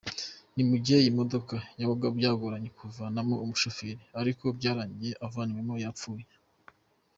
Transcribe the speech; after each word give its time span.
Mu 0.69 0.77
gihe 0.83 0.99
iyi 1.01 1.11
modoka 1.19 1.55
yagwaga, 1.79 2.07
byagoranya 2.17 2.69
kuvanamo 2.77 3.35
umushoferi, 3.43 4.01
ariko 4.21 4.43
byarangiye 4.57 5.13
avanywemo 5.27 5.73
yapfuye. 5.83 6.25